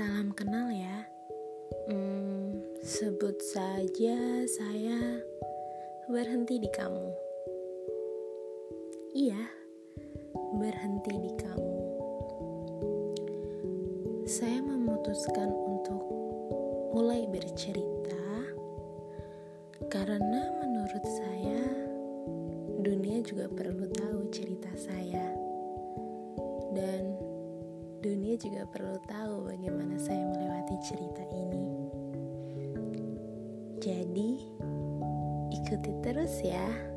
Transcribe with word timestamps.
Salam 0.00 0.32
kenal 0.32 0.72
ya. 0.72 1.04
Hmm, 1.92 2.56
sebut 2.80 3.36
saja 3.36 4.48
saya 4.48 4.96
berhenti 6.08 6.56
di 6.56 6.72
kamu. 6.72 7.08
Iya, 9.12 9.44
berhenti 10.56 11.14
di 11.20 11.32
kamu. 11.36 11.76
Saya 14.24 14.64
memutuskan 14.64 15.52
untuk 15.52 16.00
mulai 16.96 17.28
bercerita 17.28 18.24
karena 19.92 20.48
menurut 20.64 21.04
saya 21.04 21.60
dunia 22.80 23.20
juga 23.20 23.52
perlu 23.52 23.84
tahu 23.92 24.32
cerita 24.32 24.72
saya. 24.80 25.28
Dan 26.72 27.09
dunia 28.00 28.34
juga 28.40 28.64
perlu 28.64 28.96
tahu 29.04 29.44
bagaimana 29.52 30.00
saya 30.00 30.24
melewati 30.24 30.76
cerita 30.80 31.24
ini. 31.36 31.64
Jadi, 33.80 34.30
ikuti 35.52 35.92
terus 36.00 36.40
ya. 36.40 36.89